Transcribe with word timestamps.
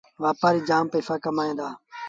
وآپآريٚ 0.23 0.65
جآم 0.69 0.85
پئيٚسآ 0.91 1.15
ڪمائيٚݩ 1.25 1.57
دآ 1.59 1.69